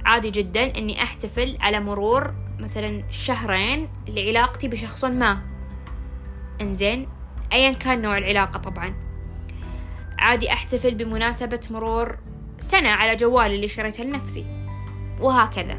عادي 0.04 0.30
جدا 0.30 0.78
إني 0.78 1.02
أحتفل 1.02 1.56
على 1.60 1.80
مرور 1.80 2.34
مثلا 2.58 3.04
شهرين 3.10 3.88
لعلاقتي 4.08 4.68
بشخص 4.68 5.04
ما. 5.04 5.42
إنزين؟ 6.60 7.08
أيا 7.52 7.72
كان 7.72 8.02
نوع 8.02 8.18
العلاقة 8.18 8.58
طبعا. 8.58 9.01
عادي 10.22 10.52
أحتفل 10.52 10.94
بمناسبة 10.94 11.60
مرور 11.70 12.18
سنة 12.58 12.88
على 12.88 13.16
جوالي 13.16 13.54
اللي 13.54 13.68
شريته 13.68 14.04
لنفسي. 14.04 14.46
وهكذا. 15.20 15.76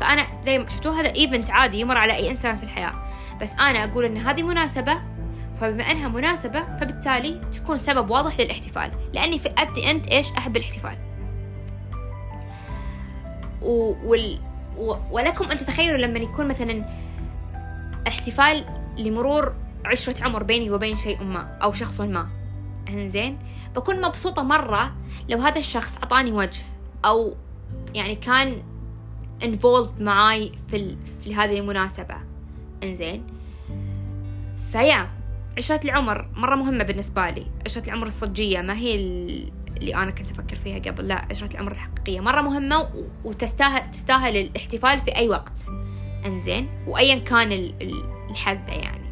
فأنا 0.00 0.26
زي 0.44 0.58
ما 0.58 0.68
شفتوا 0.68 0.92
هذا 0.92 1.14
إيفنت 1.14 1.50
عادي 1.50 1.80
يمر 1.80 1.96
على 1.96 2.14
أي 2.14 2.30
إنسان 2.30 2.58
في 2.58 2.62
الحياة. 2.62 2.92
بس 3.40 3.52
أنا 3.52 3.84
أقول 3.84 4.04
إن 4.04 4.16
هذه 4.16 4.42
مناسبة 4.42 4.98
فبما 5.60 5.90
إنها 5.90 6.08
مناسبة 6.08 6.62
فبالتالي 6.62 7.40
تكون 7.52 7.78
سبب 7.78 8.10
واضح 8.10 8.40
للاحتفال. 8.40 8.90
لأني 9.12 9.38
في 9.38 9.48
the 9.48 9.84
end 9.84 10.12
إيش؟ 10.12 10.26
أحب 10.38 10.56
الاحتفال. 10.56 10.98
و... 13.62 13.94
وال... 14.04 14.38
و... 14.78 14.94
ولكم 15.10 15.50
أن 15.50 15.58
تتخيلوا 15.58 15.98
لما 15.98 16.18
يكون 16.18 16.48
مثلا 16.48 16.84
احتفال 18.08 18.64
لمرور 18.98 19.54
عشرة 19.84 20.24
عمر 20.24 20.42
بيني 20.42 20.70
وبين 20.70 20.96
شيء 20.96 21.22
ما 21.22 21.58
أو 21.62 21.72
شخص 21.72 22.00
ما. 22.00 22.37
انزين 22.88 23.38
بكون 23.76 24.02
مبسوطة 24.02 24.42
مرة 24.42 24.94
لو 25.28 25.38
هذا 25.38 25.58
الشخص 25.58 25.96
أعطاني 25.96 26.32
وجه 26.32 26.62
أو 27.04 27.34
يعني 27.94 28.14
كان 28.14 28.62
involved 29.42 30.00
معاي 30.00 30.52
في, 30.70 30.76
ال... 30.76 30.96
في 31.24 31.34
هذه 31.34 31.58
المناسبة. 31.58 32.16
انزين 32.82 33.24
فيا 34.72 35.10
عشرة 35.58 35.80
العمر 35.84 36.28
مرة 36.34 36.54
مهمة 36.56 36.84
بالنسبة 36.84 37.30
لي. 37.30 37.46
عشرة 37.66 37.84
العمر 37.84 38.06
الصجية 38.06 38.60
ما 38.60 38.74
هي 38.76 38.94
اللي 38.94 39.94
أنا 39.94 40.10
كنت 40.10 40.30
أفكر 40.30 40.56
فيها 40.56 40.78
قبل 40.78 41.08
لا 41.08 41.26
عشرة 41.30 41.52
العمر 41.52 41.72
الحقيقية 41.72 42.20
مرة 42.20 42.40
مهمة 42.40 42.88
وتستاهل 43.24 43.90
تستاهل 43.90 44.36
الاحتفال 44.36 45.00
في 45.00 45.16
أي 45.16 45.28
وقت. 45.28 45.66
انزين 46.26 46.68
وأيا 46.86 47.18
كان 47.18 47.52
الحزة 48.30 48.72
يعني. 48.72 49.08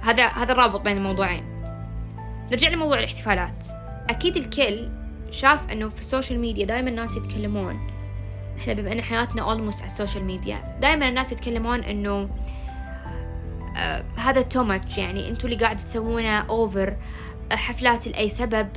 هذا 0.00 0.26
هذا 0.26 0.52
الرابط 0.52 0.80
بين 0.80 0.96
الموضوعين. 0.96 1.55
نرجع 2.50 2.68
لموضوع 2.68 2.98
الاحتفالات. 2.98 3.66
أكيد 4.10 4.36
الكل 4.36 4.88
شاف 5.30 5.72
إنه 5.72 5.88
في 5.88 6.00
ال 6.00 6.06
social 6.06 6.40
media 6.40 6.66
دائما 6.66 6.90
الناس 6.90 7.16
يتكلمون. 7.16 7.90
إحنا 8.58 8.72
بما 8.72 8.92
إن 8.92 9.02
حياتنا 9.02 9.42
almost 9.42 9.82
على 9.82 9.90
ال 9.90 9.95
social 9.95 10.24
media 10.24 10.78
دائما 10.80 11.08
الناس 11.08 11.32
يتكلمون 11.32 11.80
إنه 11.80 12.28
آه 13.76 14.04
هذا 14.16 14.42
too 14.42 14.62
much 14.62 14.98
يعني 14.98 15.28
أنتوا 15.28 15.48
اللي 15.48 15.64
قاعد 15.64 15.76
تسوونه 15.76 16.38
over 16.38 16.96
حفلات 17.52 18.08
لأي 18.08 18.28
سبب 18.28 18.68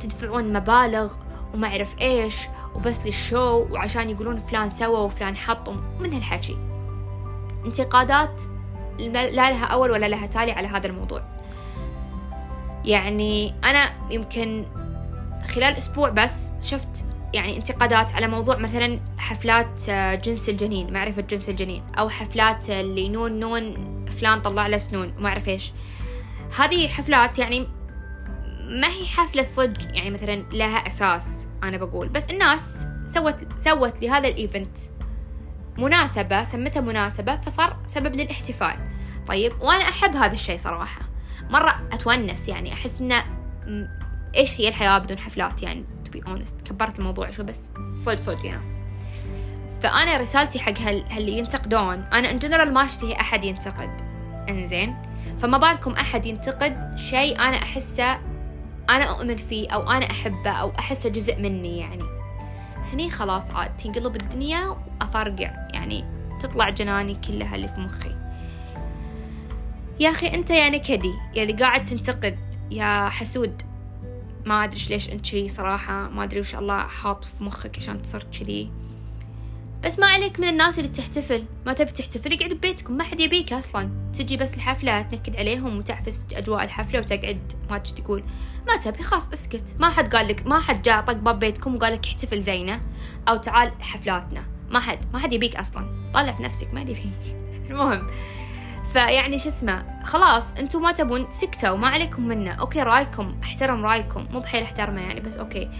تدفعون 0.00 0.52
مبالغ 0.52 1.12
وما 1.54 1.68
أعرف 1.68 2.00
إيش 2.00 2.36
وبس 2.74 2.96
لل 3.04 3.25
show 3.25 3.66
وعشان 3.70 4.10
يقولون 4.10 4.40
فلان 4.40 4.70
سوى 4.70 5.00
وفلان 5.00 5.36
حط 5.36 5.68
من 6.00 6.12
هالحكي. 6.12 6.58
انتقادات 7.66 8.42
لا 8.98 9.30
لها 9.30 9.64
أول 9.64 9.90
ولا 9.90 10.06
لها 10.06 10.26
تالي 10.26 10.52
على 10.52 10.68
هذا 10.68 10.86
الموضوع. 10.86 11.35
يعني 12.86 13.54
أنا 13.64 13.92
يمكن 14.10 14.64
خلال 15.54 15.76
أسبوع 15.76 16.08
بس 16.08 16.50
شفت 16.62 17.06
يعني 17.34 17.56
انتقادات 17.56 18.10
على 18.14 18.28
موضوع 18.28 18.56
مثلا 18.56 19.00
حفلات 19.18 19.88
آه، 19.88 20.14
جنس 20.14 20.48
الجنين 20.48 20.92
معرفة 20.92 21.22
جنس 21.22 21.48
الجنين 21.48 21.82
أو 21.98 22.08
حفلات 22.08 22.70
اللي 22.70 23.08
نون 23.08 23.40
نون 23.40 23.74
فلان 24.20 24.40
طلع 24.40 24.66
له 24.66 24.78
سنون 24.78 25.14
ما 25.18 25.28
أعرف 25.28 25.48
إيش. 25.48 25.72
هذه 26.58 26.88
حفلات 26.88 27.38
يعني 27.38 27.66
ما 28.68 28.88
هي 28.88 29.06
حفلة 29.06 29.42
صدق 29.42 29.96
يعني 29.96 30.10
مثلا 30.10 30.44
لها 30.52 30.76
أساس 30.76 31.46
أنا 31.62 31.76
بقول. 31.76 32.08
بس 32.08 32.30
الناس 32.30 32.86
سوت 33.08 33.34
سوت 33.58 34.02
لهذا 34.02 34.28
ال 34.28 34.36
event 34.36 34.78
مناسبة 35.78 36.44
سمتها 36.44 36.80
مناسبة 36.80 37.36
فصار 37.36 37.76
سبب 37.86 38.14
للاحتفال. 38.14 38.76
طيب 39.28 39.52
وأنا 39.60 39.82
أحب 39.82 40.16
هذا 40.16 40.32
الشيء 40.32 40.58
صراحة. 40.58 41.05
مرة 41.50 41.88
أتونس 41.92 42.48
يعني 42.48 42.72
أحس 42.72 43.00
إنه 43.00 43.24
إيش 44.36 44.60
هي 44.60 44.68
الحياة 44.68 44.98
بدون 44.98 45.18
حفلات 45.18 45.62
يعني 45.62 45.84
to 46.04 46.18
be 46.18 46.22
honest. 46.22 46.62
كبرت 46.64 46.98
الموضوع 46.98 47.30
شو 47.30 47.44
بس 47.44 47.60
صدق 47.98 48.20
صدق 48.20 48.46
يا 48.46 48.56
ناس. 48.56 48.82
فأنا 49.82 50.16
رسالتي 50.16 50.58
حق 50.58 50.78
هال 50.78 51.04
هاللي 51.12 51.38
ينتقدون 51.38 52.02
أنا 52.02 52.30
إن 52.30 52.38
جنرال 52.38 52.72
ما 52.72 52.84
أشتهي 52.84 53.20
أحد 53.20 53.44
ينتقد. 53.44 53.90
إنزين. 54.48 54.96
فما 55.42 55.58
بالكم 55.58 55.92
أحد 55.92 56.26
ينتقد 56.26 56.96
شيء 56.96 57.38
أنا 57.38 57.56
أحسه 57.56 58.18
أنا 58.90 59.04
أؤمن 59.04 59.36
فيه 59.36 59.70
أو 59.70 59.90
أنا 59.90 60.10
أحبه 60.10 60.50
أو 60.50 60.72
أحسه 60.78 61.08
جزء 61.08 61.40
مني 61.40 61.78
يعني. 61.78 62.04
هني 62.92 63.10
خلاص 63.10 63.50
عاد 63.50 63.76
تنقلب 63.76 64.16
الدنيا 64.16 64.66
وأفرقع 64.66 65.50
يعني 65.74 66.04
تطلع 66.40 66.70
جناني 66.70 67.14
كلها 67.14 67.54
اللي 67.54 67.68
في 67.68 67.80
مخي. 67.80 68.15
يا 70.00 70.10
أخي 70.10 70.26
أنت 70.26 70.50
يا 70.50 70.68
نكدي 70.68 71.14
يا 71.34 71.42
اللي 71.42 71.52
قاعد 71.52 71.86
تنتقد 71.86 72.38
يا 72.70 73.08
حسود. 73.08 73.62
ما 74.44 74.64
أدري 74.64 74.80
ليش 74.90 75.10
أنت 75.10 75.26
شي 75.26 75.48
صراحة 75.48 76.08
ما 76.08 76.24
أدري 76.24 76.40
وش 76.40 76.54
الله 76.54 76.78
حاط 76.78 77.24
في 77.24 77.44
مخك 77.44 77.78
عشان 77.78 78.02
تصير 78.02 78.26
كذي. 78.38 78.70
بس 79.84 79.98
ما 79.98 80.06
عليك 80.06 80.40
من 80.40 80.48
الناس 80.48 80.78
اللي 80.78 80.88
تحتفل. 80.88 81.44
ما 81.66 81.72
تبي 81.72 81.90
تحتفل 81.90 82.32
اقعد 82.32 82.52
ببيتكم 82.52 82.96
ما 82.96 83.04
حد 83.04 83.20
يبيك 83.20 83.52
أصلا. 83.52 83.90
تجي 84.18 84.36
بس 84.36 84.54
الحفلة 84.54 85.02
تنكد 85.02 85.36
عليهم 85.36 85.78
وتعفس 85.78 86.26
أجواء 86.32 86.64
الحفلة 86.64 87.00
وتقعد 87.00 87.52
ما 87.70 87.78
تقول. 87.78 88.24
ما 88.66 88.76
تبي 88.76 89.02
خلاص 89.02 89.28
اسكت. 89.28 89.74
ما 89.78 89.90
حد 89.90 90.14
قال 90.16 90.28
لك 90.28 90.46
ما 90.46 90.60
حد 90.60 90.82
جاء 90.82 91.00
طق 91.00 91.12
باب 91.12 91.38
بيتكم 91.38 91.74
وقال 91.74 91.92
لك 91.92 92.06
احتفل 92.06 92.42
زينا 92.42 92.80
أو 93.28 93.36
تعال 93.36 93.72
حفلاتنا. 93.80 94.44
ما 94.70 94.80
حد 94.80 94.98
ما 95.12 95.18
حد 95.18 95.32
يبيك 95.32 95.56
أصلا. 95.56 96.10
طلع 96.14 96.32
في 96.32 96.42
نفسك 96.42 96.74
ما 96.74 96.80
يبيك. 96.80 97.36
المهم. 97.70 98.06
فيعني 98.92 99.38
شو 99.38 99.48
اسمه 99.48 100.02
خلاص 100.04 100.52
أنتم 100.58 100.82
ما 100.82 100.92
تبون 100.92 101.30
سكتوا 101.30 101.76
ما 101.76 101.88
عليكم 101.88 102.28
منه. 102.28 102.52
okay 102.52 102.82
رأيكم 102.82 103.36
أحترم 103.42 103.86
رأيكم. 103.86 104.26
مو 104.30 104.40
بحيل 104.40 104.62
أحترمه 104.62 105.00
يعني 105.00 105.20
بس 105.20 105.36
okay. 105.36 105.70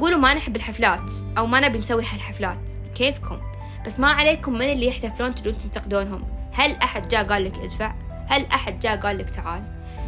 قولوا 0.00 0.18
ما 0.18 0.34
نحب 0.34 0.56
الحفلات 0.56 1.10
أو 1.38 1.46
ما 1.46 1.60
نبي 1.60 1.78
نسوي 1.78 2.02
هالحفلات. 2.02 2.60
كيفكم؟ 2.94 3.38
بس 3.86 4.00
ما 4.00 4.10
عليكم 4.10 4.52
من 4.52 4.72
اللي 4.72 4.86
يحتفلون 4.86 5.34
تجون 5.34 5.58
تنتقدونهم. 5.58 6.24
هل 6.52 6.72
أحد 6.72 7.08
جاء 7.08 7.24
قال 7.24 7.44
لك 7.44 7.58
ادفع؟ 7.58 7.94
هل 8.26 8.46
أحد 8.46 8.80
جاء 8.80 8.96
قال 8.96 9.18
لك 9.18 9.30
تعال؟ 9.30 9.62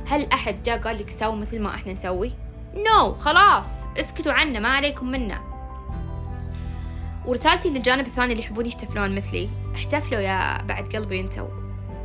هل 0.07 0.27
أحد 0.33 0.63
جاء 0.63 0.79
قال 0.79 0.99
لك 0.99 1.11
سوي 1.11 1.37
مثل 1.37 1.61
ما 1.63 1.75
إحنا 1.75 1.93
نسوي؟ 1.93 2.33
نو 2.75 3.15
no, 3.15 3.19
خلاص. 3.19 3.87
اسكتوا 3.99 4.33
عنه 4.33 4.59
ما 4.59 4.69
عليكم 4.69 5.07
منه. 5.07 5.41
ورسالتي 7.27 7.71
للجانب 7.71 8.07
الثاني 8.07 8.33
اللي 8.33 8.43
يحبون 8.43 8.67
يحتفلون 8.67 9.15
مثلي. 9.15 9.49
احتفلوا 9.75 10.21
يا 10.21 10.63
بعد 10.63 10.97
قلبي 10.97 11.21
أنتوا 11.21 11.49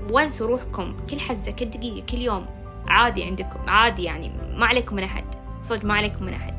وانسوا 0.10 0.48
روحكم 0.48 0.98
كل 1.10 1.20
حزة 1.20 1.52
كل 1.52 1.66
دقيقة 1.66 2.06
كل 2.06 2.18
يوم. 2.18 2.46
عادي 2.88 3.24
عندكم 3.24 3.70
عادي 3.70 4.04
يعني 4.04 4.32
ما 4.58 4.66
عليكم 4.66 4.96
من 4.96 5.04
أحد. 5.04 5.24
صدق 5.64 5.86
ما 5.86 5.94
عليكم 5.94 6.26
من 6.26 6.34
أحد. 6.34 6.56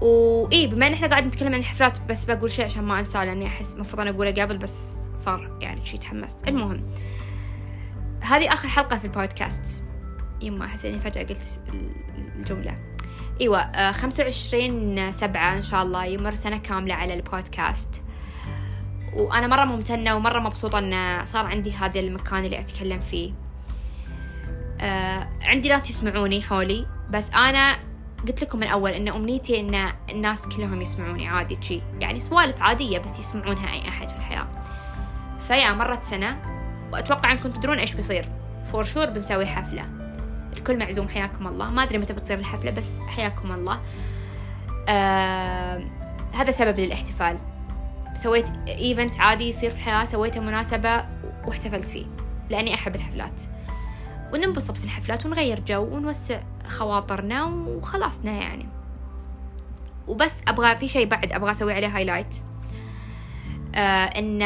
وإيه 0.00 0.66
بما 0.66 0.86
إن 0.86 0.92
إحنا 0.92 1.06
قاعد 1.06 1.26
نتكلم 1.26 1.54
عن 1.54 1.60
الحفلات 1.60 1.92
بس 2.08 2.24
بقول 2.24 2.50
شيء 2.50 2.64
عشان 2.64 2.84
ما 2.84 2.98
أنساه 2.98 3.24
لأني 3.24 3.46
أحس 3.46 3.74
المفروض 3.74 4.00
أنا 4.00 4.10
أقوله 4.10 4.42
قبل 4.42 4.58
بس 4.58 5.00
صار 5.16 5.58
يعني 5.60 5.86
شي 5.86 5.98
تحمست. 5.98 6.48
المهم 6.48 6.84
هذه 8.20 8.52
آخر 8.52 8.68
حلقة 8.68 8.98
في 8.98 9.04
البودكاست. 9.04 9.84
يما 10.40 10.64
أحس 10.64 10.84
إني 10.84 10.98
فجأة 10.98 11.22
قلت 11.22 11.60
الجملة. 12.36 12.78
إيوه 13.40 13.92
خمسة 13.92 14.24
وعشرين 14.24 15.12
سبعة 15.12 15.56
إن 15.56 15.62
شاء 15.62 15.82
الله 15.82 16.04
يمر 16.04 16.34
سنة 16.34 16.58
كاملة 16.58 16.94
على 16.94 17.14
البودكاست. 17.14 18.02
وأنا 19.16 19.46
مرة 19.46 19.64
ممتنة 19.64 20.14
ومرة 20.14 20.38
مبسوطة 20.38 20.78
أن 20.78 21.24
صار 21.24 21.46
عندي 21.46 21.72
هذا 21.72 22.00
المكان 22.00 22.44
اللي 22.44 22.60
أتكلم 22.60 23.00
فيه. 23.00 23.32
آه 24.80 25.28
عندي 25.42 25.68
ناس 25.68 25.90
يسمعوني 25.90 26.42
حولي 26.42 26.86
بس 27.10 27.30
أنا 27.30 27.76
قلت 28.26 28.42
لكم 28.42 28.58
من 28.58 28.66
أول 28.66 28.90
إن 28.90 29.08
أمنيتي 29.08 29.60
إن 29.60 29.92
الناس 30.10 30.48
كلهم 30.48 30.82
يسمعوني 30.82 31.28
عادي 31.28 31.58
شي. 31.60 31.80
يعني 32.00 32.20
سوالف 32.20 32.62
عادية 32.62 32.98
بس 32.98 33.18
يسمعونها 33.18 33.72
أي 33.72 33.88
أحد 33.88 34.08
في 34.08 34.16
الحياة. 34.16 34.46
فيا 35.48 35.72
مرت 35.72 36.04
سنة 36.04 36.42
وأتوقع 36.92 37.32
أنكم 37.32 37.50
تدرون 37.50 37.78
إيش 37.78 37.92
بيصير. 37.92 38.28
for 38.72 38.84
sure 38.84 39.06
بنسوي 39.06 39.46
حفلة. 39.46 39.84
الكل 40.52 40.78
معزوم 40.78 41.08
حياكم 41.08 41.46
الله. 41.46 41.70
ما 41.70 41.82
أدري 41.82 41.98
متى 41.98 42.12
بتصير 42.12 42.38
الحفلة 42.38 42.70
بس 42.70 42.98
حياكم 43.08 43.52
الله. 43.52 43.80
آه 44.88 45.84
هذا 46.32 46.50
سبب 46.50 46.80
للاحتفال. 46.80 47.38
سويت 48.22 48.48
event 48.68 49.20
عادي 49.20 49.48
يصير 49.48 49.70
في 49.70 49.76
الحياة 49.76 50.06
سويته 50.06 50.40
مناسبة 50.40 51.04
واحتفلت 51.46 51.88
فيه 51.88 52.06
لأني 52.50 52.74
أحب 52.74 52.94
الحفلات. 52.94 53.42
وننبسط 54.32 54.76
في 54.76 54.84
الحفلات 54.84 55.26
ونغير 55.26 55.60
جو 55.60 55.82
ونوسع 55.82 56.40
خواطرنا 56.68 57.44
وخلاصنا 57.44 58.32
يعني. 58.32 58.68
وبس 60.08 60.32
أبغى 60.48 60.76
في 60.76 60.88
شيء 60.88 61.06
بعد 61.06 61.32
أبغى 61.32 61.50
أسوي 61.50 61.72
عليه 61.72 61.96
highlight 61.96 62.36
آه 63.74 64.04
إن 64.04 64.42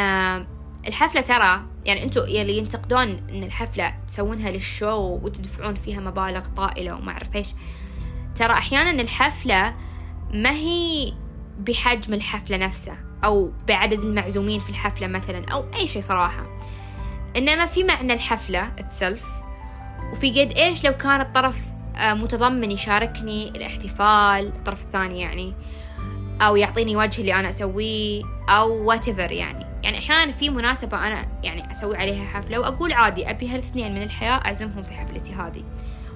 الحفلة 0.86 1.20
ترى 1.20 1.62
يعني 1.84 2.02
أنتوا 2.02 2.26
يلي 2.26 2.58
ينتقدون 2.58 3.08
إن 3.08 3.42
الحفلة 3.42 3.94
تسوونها 4.08 4.50
للشو 4.50 5.18
وتدفعون 5.22 5.74
فيها 5.74 6.00
مبالغ 6.00 6.42
طائلة 6.56 6.94
وما 6.94 7.12
أعرف 7.12 7.36
إيش 7.36 7.46
ترى 8.34 8.52
أحيانا 8.52 9.02
الحفلة 9.02 9.74
ما 10.34 10.50
هي 10.50 11.12
بحجم 11.58 12.14
الحفلة 12.14 12.56
نفسها. 12.56 13.07
أو 13.24 13.50
بعدد 13.68 14.00
المعزومين 14.00 14.60
في 14.60 14.70
الحفلة 14.70 15.06
مثلا 15.06 15.44
أو 15.52 15.64
أي 15.74 15.86
شيء 15.86 16.02
صراحة. 16.02 16.46
إنما 17.36 17.66
في 17.66 17.84
معنى 17.84 18.12
الحفلة 18.12 18.70
اتسلف 18.78 19.24
وفي 20.12 20.30
قد 20.30 20.52
إيش 20.52 20.84
لو 20.84 20.92
كان 20.92 21.20
الطرف 21.20 21.60
آه، 21.96 22.14
متضمن 22.14 22.70
يشاركني 22.70 23.48
الاحتفال 23.48 24.46
الطرف 24.46 24.82
الثاني 24.82 25.20
يعني 25.20 25.54
أو 26.40 26.56
يعطيني 26.56 26.96
وجه 26.96 27.20
اللي 27.20 27.34
أنا 27.34 27.50
أسويه 27.50 28.22
أو 28.48 28.92
whatever 28.92 29.18
يعني. 29.18 29.66
يعني 29.82 29.98
أحيانا 29.98 30.32
في 30.32 30.50
مناسبة 30.50 31.06
أنا 31.06 31.26
يعني 31.42 31.70
أسوي 31.70 31.96
عليها 31.96 32.24
حفلة 32.24 32.58
وأقول 32.58 32.92
عادي 32.92 33.30
أبي 33.30 33.48
هالاثنين 33.48 33.94
من 33.94 34.02
الحياة 34.02 34.40
أعزمهم 34.46 34.82
في 34.82 34.94
حفلتي 34.94 35.32
هذه. 35.32 35.64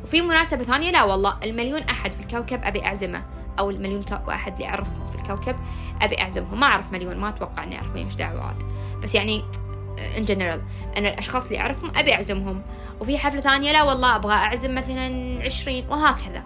وفي 0.04 0.20
مناسبة 0.20 0.64
ثانية 0.64 0.90
لا 0.90 1.02
والله 1.02 1.36
المليون 1.42 1.82
أحد 1.82 2.12
في 2.12 2.20
الكوكب 2.20 2.60
أبي 2.64 2.84
أعزمه 2.84 3.22
أو 3.58 3.70
المليون 3.70 4.04
واحد 4.26 4.52
اللي 4.52 4.66
أعرفهم. 4.66 5.11
الكوكب 5.22 5.56
أبي 6.02 6.20
أعزمهم. 6.20 6.60
ما 6.60 6.66
أعرف 6.66 6.92
مليون 6.92 7.16
ما 7.16 7.28
أتوقع 7.28 7.64
إني 7.64 7.76
أعرف 7.76 7.96
مش 7.96 8.16
دعوة 8.16 8.42
عاد 8.42 8.62
بس 9.02 9.14
يعني 9.14 9.44
ان 10.16 10.24
جنرال 10.24 10.62
أنا 10.96 11.08
الأشخاص 11.08 11.44
اللي 11.44 11.60
أعرفهم 11.60 11.92
أبي 11.96 12.14
أعزمهم. 12.14 12.62
وفي 13.00 13.18
حفلة 13.18 13.40
ثانية 13.40 13.72
لا 13.72 13.82
والله 13.82 14.16
أبغى 14.16 14.34
أعزم 14.34 14.74
مثلا 14.74 15.38
عشرين 15.44 15.88
وهكذا. 15.88 16.42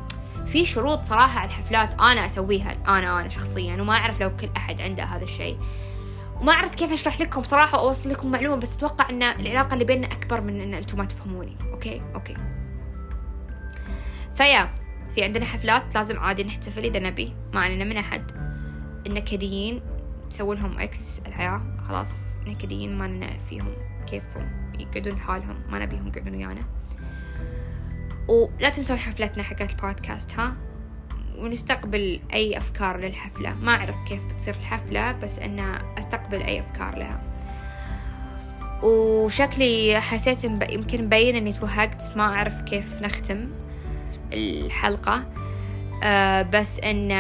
في 0.47 0.65
شروط 0.65 1.03
صراحة 1.03 1.41
على 1.41 1.49
الحفلات 1.49 2.01
أنا 2.01 2.27
أسويها 2.27 2.77
أنا 2.89 3.21
أنا 3.21 3.29
شخصيا 3.29 3.83
وما 3.83 3.93
أعرف 3.93 4.21
لو 4.21 4.37
كل 4.37 4.49
أحد 4.57 4.81
عنده 4.81 5.05
هذا 5.05 5.25
الشيء. 5.25 5.59
وما 6.41 6.53
أعرف 6.53 6.75
كيف 6.75 6.93
أشرح 6.93 7.21
لكم 7.21 7.43
صراحة 7.43 7.79
وأوصل 7.79 8.11
لكم 8.11 8.31
معلومة 8.31 8.57
بس 8.57 8.77
أتوقع 8.77 9.11
أن 9.11 9.23
العلاقة 9.23 9.75
اللي 9.75 9.85
بيننا 9.85 10.07
أكبر 10.07 10.41
من 10.41 10.61
أن 10.61 10.75
أنتم 10.75 10.99
ما 10.99 11.05
تفهموني. 11.05 11.57
OK؟ 11.73 12.03
OK. 12.15 12.35
فيا 14.37 14.75
في 15.15 15.25
عندنا 15.25 15.45
حفلات 15.45 15.95
لازم 15.95 16.19
عادي 16.19 16.45
نحتفل 16.45 16.85
إذا 16.85 16.99
نبي. 16.99 17.35
ما 17.53 17.61
علينا 17.61 17.85
من 17.85 17.97
أحد. 17.97 18.46
النكديين 19.07 19.81
نسوي 20.29 20.57
لهم 20.57 20.79
X 20.79 21.21
الحياة 21.27 21.63
خلاص. 21.89 22.25
نكديين 22.47 22.99
ما 22.99 23.37
فيهم 23.51 23.73
كيفهم 24.07 24.73
يقعدون 24.79 25.15
لحالهم 25.15 25.57
ما 25.69 25.79
نبيهم 25.79 26.09
يقعدون 26.09 26.35
ويانا. 26.35 26.65
ولا 28.29 28.69
تنسون 28.69 28.99
حفلتنا 28.99 29.43
حقت 29.43 29.71
البودكاست 29.71 30.33
ها؟ 30.35 30.55
ونستقبل 31.39 32.21
أي 32.33 32.59
أفكار 32.59 32.97
للحفلة. 32.97 33.55
ما 33.55 33.75
أعرف 33.75 33.97
كيف 34.09 34.21
بتصير 34.25 34.55
الحفلة 34.55 35.13
بس 35.13 35.39
أنا 35.39 35.99
أستقبل 35.99 36.43
أي 36.43 36.61
أفكار 36.61 36.99
لها. 36.99 37.23
وشكلي 38.83 40.01
حسيت 40.01 40.45
يمكن 40.45 41.05
مبين 41.05 41.37
إني 41.37 41.53
توهقت 41.53 42.17
ما 42.17 42.23
أعرف 42.23 42.63
كيف 42.63 43.03
نختم 43.03 43.49
الحلقة. 44.33 45.25
أه 46.03 46.43
بس 46.43 46.81
إن 46.81 47.13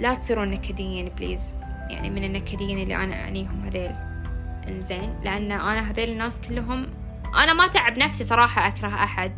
لا 0.00 0.14
تصيرون 0.14 0.50
نكديين 0.50 1.08
بليز 1.08 1.54
يعني 1.90 2.10
من 2.10 2.24
النكديين 2.24 2.78
اللي 2.78 2.96
أنا 2.96 3.14
أعنيهم 3.14 3.64
هذيل. 3.64 3.92
إنزين 4.68 5.20
لأن 5.24 5.52
أنا 5.52 5.90
هذيل 5.90 6.10
الناس 6.10 6.40
كلهم 6.40 6.86
أنا 7.34 7.52
ما 7.52 7.66
تعب 7.66 7.98
نفسي 7.98 8.24
صراحة 8.24 8.68
أكره 8.68 8.88
أحد. 8.88 9.32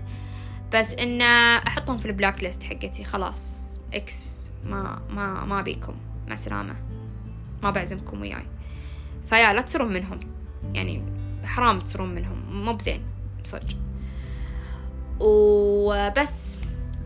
بس 0.73 0.95
إن 0.95 1.23
أحطهم 1.67 1.97
في 1.97 2.07
ال 2.07 2.13
black 2.13 2.43
list 2.43 2.63
حقتي 2.63 3.05
خلاص. 3.05 3.63
X 3.95 4.51
ما 4.65 5.03
ما 5.11 5.45
ما 5.45 5.63
بيكم. 5.63 5.95
مع 6.27 6.35
السلامة. 6.35 6.75
ما 7.63 7.71
بعزمكم 7.71 8.21
وياي. 8.21 8.47
فيا 9.31 9.53
لا 9.53 9.61
تصيرون 9.61 9.93
منهم. 9.93 10.21
يعني 10.75 11.03
حرام 11.45 11.79
تصيرون 11.79 12.15
منهم. 12.15 12.65
مو 12.65 12.73
بزين. 12.73 13.03
صدق. 13.45 13.77
وبس. 15.21 16.57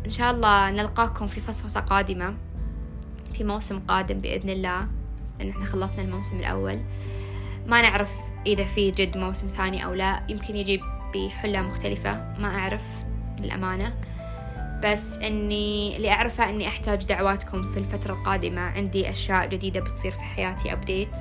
إن 0.06 0.10
شاء 0.10 0.30
الله 0.30 0.70
نلقاكم 0.70 1.26
في 1.26 1.40
فصفصة 1.40 1.80
قادمة. 1.80 2.34
في 3.36 3.44
موسم 3.44 3.78
قادم 3.78 4.20
بإذن 4.20 4.50
الله. 4.50 4.86
لأن 5.38 5.50
إحنا 5.50 5.64
خلصنا 5.64 6.02
الموسم 6.02 6.38
الأول. 6.38 6.80
ما 7.66 7.82
نعرف 7.82 8.10
إذا 8.46 8.64
في 8.64 8.90
جد 8.90 9.16
موسم 9.16 9.48
ثاني 9.56 9.84
أو 9.84 9.94
لا. 9.94 10.22
يمكن 10.28 10.56
يجي 10.56 10.80
بحلة 11.14 11.62
مختلفة. 11.62 12.34
ما 12.38 12.58
أعرف 12.58 12.82
للأمانة. 13.40 13.94
بس 14.84 15.18
إني 15.18 15.96
اللي 15.96 16.10
أعرفه 16.10 16.50
إني 16.50 16.68
أحتاج 16.68 17.04
دعواتكم 17.04 17.72
في 17.72 17.78
الفترة 17.78 18.12
القادمة. 18.12 18.60
عندي 18.60 19.10
أشياء 19.10 19.48
جديدة 19.48 19.80
بتصير 19.80 20.12
في 20.12 20.20
حياتي 20.20 20.72
أبديت 20.72 21.18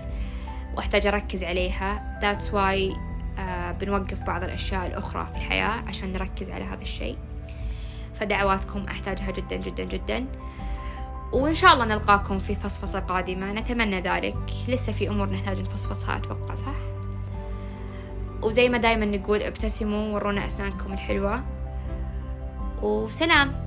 وأحتاج 0.75 1.07
أركز 1.07 1.43
عليها. 1.43 2.19
That's 2.21 2.45
why 2.45 2.97
آه 3.39 3.71
بنوقف 3.71 4.23
بعض 4.23 4.43
الأشياء 4.43 4.87
الأخرى 4.87 5.27
في 5.31 5.37
الحياة 5.37 5.83
عشان 5.87 6.13
نركز 6.13 6.49
على 6.49 6.63
هذا 6.63 6.81
الشيء. 6.81 7.17
فدعواتكم 8.19 8.85
أحتاجها 8.85 9.31
جدا 9.31 9.55
جدا 9.55 9.83
جدا. 9.83 10.25
وإن 11.31 11.53
شاء 11.53 11.73
الله 11.73 11.85
نلقاكم 11.85 12.39
في 12.39 12.55
فصفصة 12.55 12.99
قادمة. 12.99 13.51
نتمنى 13.51 14.01
ذلك. 14.01 14.37
لسه 14.67 14.91
في 14.91 15.09
أمور 15.09 15.29
نحتاج 15.29 15.61
نفصفصها 15.61 16.17
أتوقع 16.17 16.55
صح؟ 16.55 16.75
وزي 18.41 18.69
ما 18.69 18.77
دايما 18.77 19.05
نقول 19.05 19.41
ابتسموا 19.41 20.13
ورونا 20.15 20.45
أسنانكم 20.45 20.93
الحلوة. 20.93 21.41
وسلام. 22.81 23.64